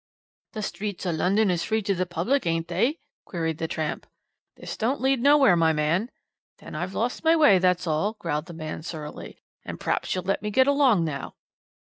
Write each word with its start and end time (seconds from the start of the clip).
"'The 0.53 0.63
streets 0.63 1.05
o' 1.05 1.11
London 1.11 1.51
is 1.51 1.63
free 1.63 1.83
to 1.83 1.93
the 1.93 2.07
public, 2.07 2.47
ain't 2.47 2.69
they?' 2.69 2.97
queried 3.23 3.59
the 3.59 3.67
tramp. 3.67 4.07
"'This 4.55 4.75
don't 4.75 4.99
lead 4.99 5.21
nowhere, 5.21 5.55
my 5.55 5.71
man.' 5.71 6.09
"'Then 6.57 6.73
I've 6.73 6.95
lost 6.95 7.23
my 7.23 7.35
way, 7.35 7.59
that's 7.59 7.85
all,' 7.85 8.13
growled 8.13 8.47
the 8.47 8.53
man 8.53 8.81
surlily, 8.81 9.37
'and 9.63 9.79
p'raps 9.79 10.15
you'll 10.15 10.23
let 10.23 10.41
me 10.41 10.49
get 10.49 10.65
along 10.65 11.05
now.' 11.05 11.35